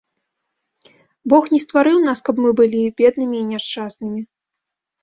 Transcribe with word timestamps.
Бог 1.35 1.43
не 1.57 1.61
стварыў 1.65 2.01
нас, 2.09 2.25
каб 2.31 2.35
мы 2.47 2.55
былі 2.63 2.81
беднымі 3.03 3.37
і 3.45 3.47
няшчаснымі. 3.53 4.21